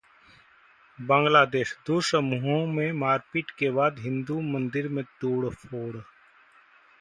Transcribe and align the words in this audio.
बांग्लादेश: 0.99 1.73
दो 1.87 1.99
समूहों 2.01 2.65
में 2.67 2.91
मारपीट 3.01 3.51
के 3.59 3.69
बाद 3.71 3.99
हिंदू 3.99 4.39
मंदिर 4.49 4.87
में 4.89 5.03
तोड़फोड़ 5.21 5.95